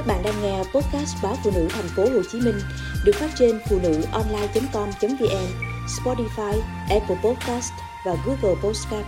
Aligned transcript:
Các 0.00 0.06
bạn 0.06 0.22
đang 0.24 0.42
nghe 0.42 0.58
podcast 0.58 1.22
báo 1.22 1.34
phụ 1.44 1.50
nữ 1.54 1.68
thành 1.70 1.88
phố 1.96 2.02
Hồ 2.02 2.22
Chí 2.30 2.40
Minh 2.40 2.54
được 3.04 3.12
phát 3.14 3.30
trên 3.38 3.60
phụ 3.68 3.78
nữ 3.82 4.02
online.com.vn, 4.12 5.46
Spotify, 5.86 6.60
Apple 6.90 7.16
Podcast 7.24 7.72
và 8.06 8.16
Google 8.26 8.60
Podcast. 8.62 9.06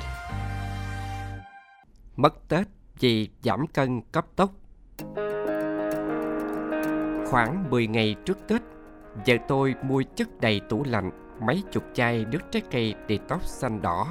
Mất 2.16 2.48
Tết 2.48 2.66
vì 3.00 3.28
giảm 3.42 3.66
cân 3.66 4.00
cấp 4.12 4.26
tốc. 4.36 4.50
Khoảng 7.30 7.70
10 7.70 7.86
ngày 7.86 8.16
trước 8.24 8.38
Tết, 8.48 8.62
vợ 9.26 9.34
tôi 9.48 9.74
mua 9.82 10.02
chất 10.16 10.40
đầy 10.40 10.60
tủ 10.68 10.84
lạnh 10.84 11.10
mấy 11.46 11.62
chục 11.72 11.84
chai 11.94 12.24
nước 12.24 12.40
trái 12.50 12.62
cây 12.70 12.94
detox 13.08 13.42
xanh 13.42 13.82
đỏ 13.82 14.06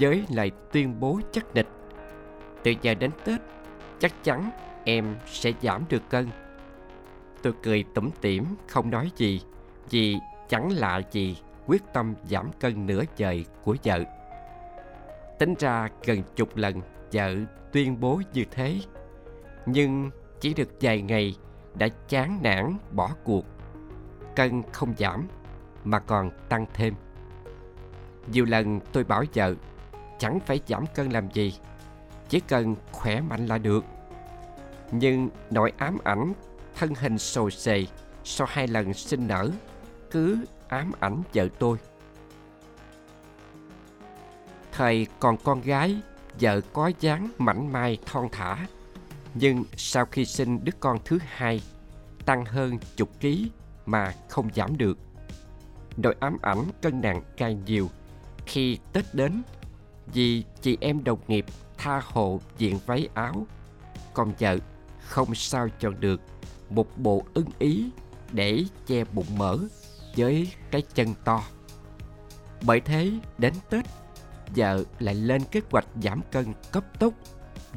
với 0.00 0.24
lời 0.30 0.50
tuyên 0.72 1.00
bố 1.00 1.20
chắc 1.32 1.54
nịch. 1.54 1.68
Từ 2.62 2.74
giờ 2.82 2.94
đến 2.94 3.10
Tết, 3.24 3.40
chắc 4.00 4.24
chắn 4.24 4.50
em 4.88 5.16
sẽ 5.26 5.52
giảm 5.62 5.84
được 5.88 6.02
cân. 6.10 6.28
Tôi 7.42 7.52
cười 7.62 7.84
tủm 7.94 8.10
tỉm, 8.20 8.44
không 8.68 8.90
nói 8.90 9.10
gì, 9.16 9.40
vì 9.90 10.16
chẳng 10.48 10.72
lạ 10.72 11.00
gì 11.10 11.36
quyết 11.66 11.82
tâm 11.92 12.14
giảm 12.30 12.50
cân 12.60 12.86
nửa 12.86 13.02
trời 13.16 13.44
của 13.64 13.76
vợ. 13.84 14.04
Tính 15.38 15.54
ra 15.58 15.88
gần 16.04 16.22
chục 16.36 16.56
lần 16.56 16.80
vợ 17.12 17.34
tuyên 17.72 18.00
bố 18.00 18.20
như 18.32 18.44
thế, 18.50 18.80
nhưng 19.66 20.10
chỉ 20.40 20.54
được 20.54 20.68
vài 20.80 21.02
ngày 21.02 21.36
đã 21.74 21.88
chán 22.08 22.38
nản, 22.42 22.76
bỏ 22.92 23.10
cuộc 23.24 23.44
cân 24.36 24.62
không 24.72 24.94
giảm, 24.98 25.28
mà 25.84 25.98
còn 25.98 26.30
tăng 26.48 26.66
thêm 26.74 26.94
nhiều 28.32 28.44
lần 28.44 28.80
tôi 28.92 29.04
bảo 29.04 29.24
vợ, 29.34 29.54
chẳng 30.18 30.40
phải 30.40 30.60
giảm 30.66 30.84
cân 30.94 31.10
làm 31.10 31.30
gì, 31.30 31.54
chỉ 32.28 32.40
cần 32.40 32.76
khỏe 32.92 33.20
mạnh 33.20 33.46
là 33.46 33.58
được 33.58 33.84
nhưng 34.90 35.28
nỗi 35.50 35.72
ám 35.76 35.98
ảnh, 36.04 36.32
thân 36.74 36.94
hình 36.94 37.18
sồi 37.18 37.50
sề 37.50 37.86
sau 38.24 38.46
hai 38.50 38.68
lần 38.68 38.94
sinh 38.94 39.26
nở, 39.26 39.50
cứ 40.10 40.44
ám 40.68 40.92
ảnh 41.00 41.22
vợ 41.34 41.48
tôi. 41.58 41.78
Thời 44.72 45.06
còn 45.20 45.36
con 45.36 45.60
gái, 45.60 46.00
vợ 46.40 46.60
có 46.72 46.90
dáng 47.00 47.28
mảnh 47.38 47.72
mai 47.72 47.98
thon 48.06 48.28
thả. 48.32 48.66
Nhưng 49.34 49.64
sau 49.76 50.06
khi 50.06 50.24
sinh 50.24 50.64
đứa 50.64 50.72
con 50.80 50.98
thứ 51.04 51.18
hai, 51.26 51.62
tăng 52.24 52.44
hơn 52.44 52.78
chục 52.96 53.20
ký 53.20 53.50
mà 53.86 54.14
không 54.28 54.48
giảm 54.54 54.76
được. 54.76 54.98
Nỗi 55.96 56.14
ám 56.20 56.36
ảnh 56.42 56.64
cân 56.82 57.00
nặng 57.00 57.22
càng 57.36 57.64
nhiều 57.64 57.90
khi 58.46 58.78
tết 58.92 59.04
đến, 59.14 59.42
vì 60.12 60.44
chị 60.62 60.78
em 60.80 61.04
đồng 61.04 61.18
nghiệp 61.28 61.46
tha 61.78 62.00
hồ 62.04 62.40
diện 62.58 62.78
váy 62.86 63.08
áo, 63.14 63.46
còn 64.14 64.32
vợ 64.38 64.58
không 65.08 65.34
sao 65.34 65.68
chọn 65.80 66.00
được 66.00 66.20
một 66.70 66.98
bộ 66.98 67.24
ưng 67.34 67.50
ý 67.58 67.90
để 68.32 68.64
che 68.86 69.04
bụng 69.04 69.38
mỡ 69.38 69.58
với 70.16 70.52
cái 70.70 70.82
chân 70.94 71.14
to 71.24 71.42
bởi 72.62 72.80
thế 72.80 73.12
đến 73.38 73.52
tết 73.70 73.84
vợ 74.56 74.84
lại 74.98 75.14
lên 75.14 75.42
kế 75.50 75.60
hoạch 75.70 75.86
giảm 76.02 76.20
cân 76.32 76.46
cấp 76.72 76.84
tốc 76.98 77.14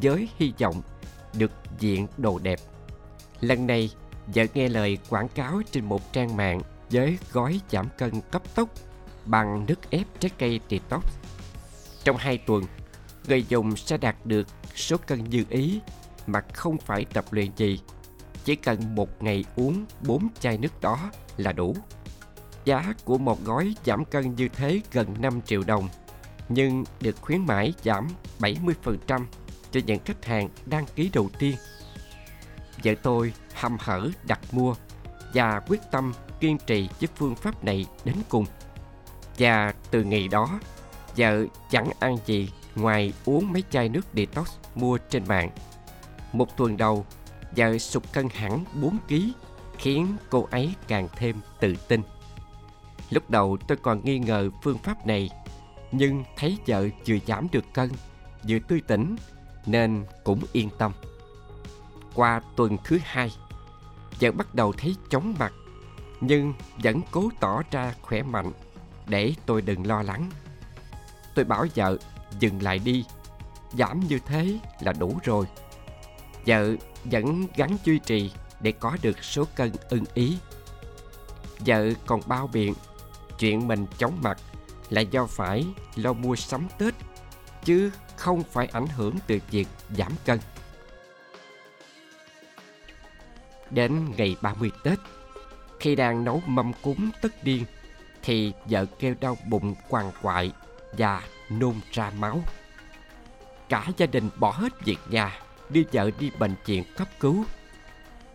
với 0.01 0.29
hy 0.37 0.53
vọng 0.59 0.81
được 1.33 1.51
diện 1.79 2.07
đồ 2.17 2.39
đẹp. 2.39 2.59
Lần 3.41 3.67
này, 3.67 3.89
vợ 4.27 4.45
nghe 4.53 4.69
lời 4.69 4.97
quảng 5.09 5.29
cáo 5.29 5.61
trên 5.71 5.85
một 5.85 6.13
trang 6.13 6.37
mạng 6.37 6.61
với 6.89 7.17
gói 7.31 7.59
giảm 7.71 7.87
cân 7.97 8.11
cấp 8.31 8.41
tốc 8.55 8.69
bằng 9.25 9.65
nước 9.67 9.89
ép 9.89 10.07
trái 10.19 10.31
cây 10.37 10.59
detox. 10.69 11.03
Trong 12.03 12.17
hai 12.17 12.37
tuần, 12.37 12.63
người 13.27 13.45
dùng 13.49 13.75
sẽ 13.75 13.97
đạt 13.97 14.15
được 14.25 14.47
số 14.75 14.97
cân 14.97 15.23
như 15.23 15.45
ý 15.49 15.79
mà 16.27 16.41
không 16.53 16.77
phải 16.77 17.05
tập 17.05 17.25
luyện 17.31 17.51
gì. 17.55 17.79
Chỉ 18.45 18.55
cần 18.55 18.95
một 18.95 19.23
ngày 19.23 19.45
uống 19.55 19.85
4 20.01 20.27
chai 20.39 20.57
nước 20.57 20.81
đó 20.81 21.11
là 21.37 21.51
đủ. 21.51 21.75
Giá 22.65 22.93
của 23.05 23.17
một 23.17 23.43
gói 23.45 23.75
giảm 23.85 24.05
cân 24.05 24.35
như 24.35 24.47
thế 24.47 24.81
gần 24.91 25.15
5 25.19 25.41
triệu 25.41 25.63
đồng 25.67 25.89
nhưng 26.49 26.83
được 27.01 27.15
khuyến 27.21 27.45
mãi 27.45 27.73
giảm 27.83 28.07
70% 28.39 29.25
cho 29.71 29.79
những 29.85 29.99
khách 30.05 30.25
hàng 30.25 30.49
đăng 30.65 30.85
ký 30.95 31.09
đầu 31.13 31.29
tiên. 31.39 31.55
Vợ 32.83 32.91
tôi 33.03 33.33
hăm 33.53 33.77
hở 33.79 34.09
đặt 34.27 34.39
mua 34.51 34.75
và 35.33 35.59
quyết 35.67 35.81
tâm 35.91 36.13
kiên 36.39 36.57
trì 36.67 36.89
với 36.99 37.09
phương 37.15 37.35
pháp 37.35 37.63
này 37.63 37.85
đến 38.05 38.15
cùng. 38.29 38.45
Và 39.37 39.73
từ 39.91 40.03
ngày 40.03 40.27
đó, 40.27 40.59
vợ 41.17 41.45
chẳng 41.69 41.89
ăn 41.99 42.17
gì 42.25 42.49
ngoài 42.75 43.13
uống 43.25 43.53
mấy 43.53 43.63
chai 43.71 43.89
nước 43.89 44.05
detox 44.13 44.49
mua 44.75 44.97
trên 44.97 45.23
mạng. 45.27 45.49
Một 46.33 46.57
tuần 46.57 46.77
đầu, 46.77 47.05
vợ 47.57 47.77
sụt 47.77 48.03
cân 48.13 48.29
hẳn 48.29 48.65
4 48.81 48.97
kg, 49.07 49.15
khiến 49.77 50.17
cô 50.29 50.47
ấy 50.51 50.73
càng 50.87 51.07
thêm 51.15 51.41
tự 51.59 51.75
tin. 51.87 52.01
Lúc 53.09 53.29
đầu 53.29 53.57
tôi 53.67 53.77
còn 53.81 54.01
nghi 54.03 54.19
ngờ 54.19 54.49
phương 54.63 54.77
pháp 54.77 55.07
này 55.07 55.29
nhưng 55.91 56.23
thấy 56.37 56.57
vợ 56.67 56.87
vừa 57.07 57.17
giảm 57.27 57.47
được 57.51 57.65
cân 57.73 57.89
vừa 58.47 58.59
tươi 58.59 58.81
tỉnh 58.87 59.15
nên 59.65 60.05
cũng 60.23 60.41
yên 60.51 60.69
tâm. 60.77 60.91
Qua 62.15 62.41
tuần 62.55 62.77
thứ 62.83 62.99
hai 63.03 63.31
vợ 64.19 64.31
bắt 64.31 64.55
đầu 64.55 64.73
thấy 64.73 64.95
chóng 65.09 65.35
mặt 65.39 65.53
nhưng 66.21 66.53
vẫn 66.83 67.01
cố 67.11 67.29
tỏ 67.39 67.61
ra 67.71 67.93
khỏe 68.01 68.23
mạnh 68.23 68.51
để 69.07 69.33
tôi 69.45 69.61
đừng 69.61 69.87
lo 69.87 70.03
lắng. 70.03 70.29
Tôi 71.35 71.45
bảo 71.45 71.65
vợ 71.75 71.97
dừng 72.39 72.61
lại 72.61 72.79
đi 72.79 73.05
giảm 73.77 73.99
như 73.99 74.19
thế 74.25 74.59
là 74.79 74.93
đủ 74.93 75.19
rồi 75.23 75.45
vợ 76.45 76.75
vẫn 77.03 77.47
gắn 77.55 77.77
duy 77.83 77.99
trì 77.99 78.31
để 78.59 78.71
có 78.71 78.97
được 79.01 79.23
số 79.23 79.47
cân 79.55 79.71
ưng 79.89 80.05
ý 80.13 80.37
vợ 81.59 81.89
còn 82.05 82.21
bao 82.27 82.49
biện 82.53 82.73
chuyện 83.39 83.67
mình 83.67 83.85
chóng 83.97 84.21
mặt 84.21 84.37
là 84.89 85.01
do 85.01 85.25
phải 85.25 85.65
lo 85.95 86.13
mua 86.13 86.35
sắm 86.35 86.67
Tết 86.77 86.93
chứ 87.63 87.91
không 88.15 88.43
phải 88.43 88.67
ảnh 88.71 88.87
hưởng 88.87 89.15
từ 89.27 89.39
việc 89.51 89.67
giảm 89.97 90.11
cân. 90.25 90.39
Đến 93.69 94.11
ngày 94.17 94.35
30 94.41 94.71
Tết, 94.83 94.99
khi 95.79 95.95
đang 95.95 96.23
nấu 96.23 96.41
mâm 96.45 96.71
cúng 96.81 97.09
tất 97.21 97.43
điên 97.43 97.65
thì 98.23 98.53
vợ 98.65 98.85
kêu 98.99 99.15
đau 99.19 99.37
bụng 99.47 99.75
quằn 99.89 100.11
quại 100.21 100.51
và 100.97 101.21
nôn 101.49 101.75
ra 101.91 102.11
máu. 102.19 102.41
Cả 103.69 103.87
gia 103.97 104.05
đình 104.05 104.29
bỏ 104.39 104.51
hết 104.51 104.85
việc 104.85 104.99
nhà 105.09 105.39
đưa 105.71 105.81
vợ 105.91 106.11
đi 106.19 106.31
bệnh 106.39 106.55
viện 106.65 106.83
cấp 106.97 107.07
cứu. 107.19 107.45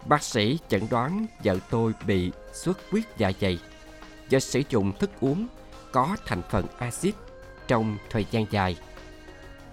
Bác 0.05 0.23
sĩ 0.23 0.59
chẩn 0.69 0.89
đoán 0.91 1.27
vợ 1.45 1.59
tôi 1.71 1.93
bị 2.07 2.33
xuất 2.53 2.79
huyết 2.91 3.05
dạ 3.17 3.33
dày 3.41 3.59
do 4.29 4.39
sử 4.39 4.63
dụng 4.69 4.93
thức 4.99 5.11
uống 5.21 5.47
có 5.93 6.17
thành 6.27 6.43
phần 6.51 6.67
axit 6.79 7.15
trong 7.69 7.99
thời 8.11 8.27
gian 8.31 8.47
dài. 8.51 8.77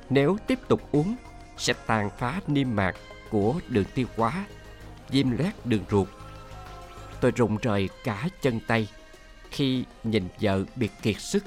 Nếu 0.10 0.38
tiếp 0.48 0.60
tục 0.68 0.82
uống 0.92 1.16
sẽ 1.58 1.74
tàn 1.86 2.10
phá 2.18 2.42
niêm 2.48 2.76
mạc 2.76 2.96
của 3.30 3.60
đường 3.68 3.86
tiêu 3.96 4.08
hóa, 4.18 4.46
viêm 5.10 5.38
loét 5.38 5.66
đường 5.66 5.84
ruột. 5.92 6.08
Tôi 7.22 7.32
rụng 7.32 7.58
rời 7.62 7.90
cả 8.04 8.30
chân 8.42 8.60
tay 8.68 8.88
khi 9.52 9.86
nhìn 10.04 10.28
vợ 10.42 10.64
bị 10.76 10.90
kiệt 11.02 11.20
sức, 11.20 11.44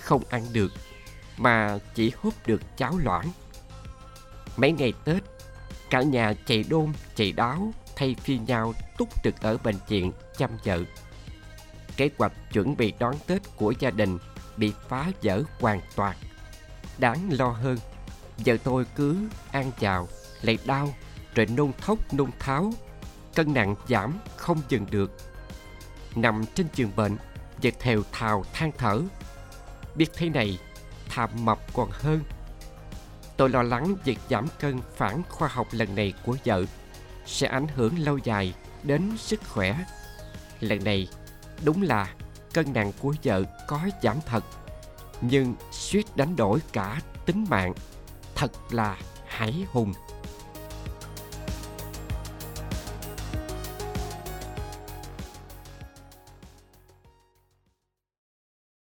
không 0.00 0.22
ăn 0.30 0.42
được 0.52 0.72
mà 1.36 1.78
chỉ 1.94 2.12
hút 2.20 2.34
được 2.46 2.76
cháo 2.76 2.98
loãng. 2.98 3.28
Mấy 4.56 4.72
ngày 4.72 4.92
Tết, 5.04 5.22
cả 5.94 6.02
nhà 6.02 6.34
chạy 6.46 6.64
đôn 6.68 6.92
chạy 7.14 7.32
đáo 7.32 7.72
thay 7.96 8.16
phiên 8.22 8.44
nhau 8.44 8.72
túc 8.98 9.22
trực 9.24 9.40
ở 9.40 9.56
bệnh 9.64 9.76
viện 9.88 10.12
chăm 10.38 10.50
vợ 10.64 10.78
kế 11.96 12.10
hoạch 12.18 12.32
chuẩn 12.52 12.76
bị 12.76 12.92
đón 12.98 13.14
Tết 13.26 13.42
của 13.56 13.74
gia 13.78 13.90
đình 13.90 14.18
bị 14.56 14.72
phá 14.88 15.10
vỡ 15.22 15.42
hoàn 15.60 15.80
toàn. 15.96 16.16
Đáng 16.98 17.28
lo 17.30 17.48
hơn, 17.48 17.78
giờ 18.38 18.56
tôi 18.64 18.86
cứ 18.96 19.16
ăn 19.52 19.70
chào, 19.80 20.08
lại 20.42 20.58
đau, 20.66 20.94
rồi 21.34 21.46
nôn 21.46 21.72
thốc 21.80 22.14
nôn 22.14 22.30
tháo, 22.38 22.72
cân 23.34 23.54
nặng 23.54 23.74
giảm 23.88 24.18
không 24.36 24.60
dừng 24.68 24.86
được. 24.90 25.12
Nằm 26.14 26.44
trên 26.54 26.66
giường 26.74 26.92
bệnh, 26.96 27.16
và 27.62 27.70
thều 27.80 28.02
thào 28.12 28.44
than 28.52 28.72
thở. 28.78 29.00
Biết 29.94 30.10
thế 30.14 30.28
này, 30.28 30.58
thà 31.08 31.26
mập 31.26 31.58
còn 31.74 31.90
hơn. 31.92 32.20
Tôi 33.36 33.50
lo 33.50 33.62
lắng 33.62 33.94
việc 34.04 34.18
giảm 34.30 34.46
cân 34.60 34.80
phản 34.96 35.22
khoa 35.28 35.48
học 35.48 35.66
lần 35.70 35.94
này 35.94 36.12
của 36.26 36.36
vợ 36.44 36.64
sẽ 37.26 37.46
ảnh 37.46 37.66
hưởng 37.74 37.98
lâu 37.98 38.18
dài 38.18 38.54
đến 38.82 39.12
sức 39.16 39.40
khỏe. 39.48 39.84
Lần 40.60 40.84
này, 40.84 41.08
Đúng 41.64 41.82
là 41.82 42.14
cân 42.52 42.72
nặng 42.72 42.92
của 43.00 43.14
vợ 43.24 43.42
có 43.68 43.80
giảm 44.02 44.16
thật 44.26 44.44
Nhưng 45.20 45.54
suýt 45.72 46.16
đánh 46.16 46.36
đổi 46.36 46.60
cả 46.72 47.00
tính 47.26 47.46
mạng 47.48 47.74
Thật 48.34 48.52
là 48.70 48.98
hải 49.26 49.66
hùng 49.72 49.92